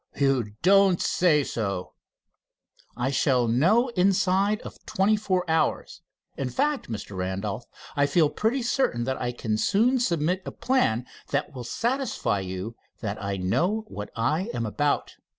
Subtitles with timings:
[0.17, 1.93] "You don't say so!"
[2.97, 6.01] "I shall know more inside of twenty four hours.
[6.35, 7.15] In fact, Mr.
[7.15, 12.39] Randolph, I feel pretty certain that I can soon submit a plan that will satisfy
[12.39, 15.17] you that I know what I am about."